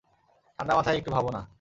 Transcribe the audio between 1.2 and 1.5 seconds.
না।